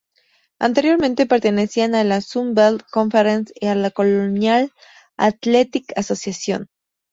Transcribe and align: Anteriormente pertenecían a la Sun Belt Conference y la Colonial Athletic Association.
Anteriormente 0.59 1.27
pertenecían 1.27 1.93
a 1.93 2.03
la 2.03 2.21
Sun 2.21 2.55
Belt 2.55 2.81
Conference 2.89 3.53
y 3.55 3.67
la 3.71 3.91
Colonial 3.91 4.71
Athletic 5.15 5.93
Association. 5.95 6.67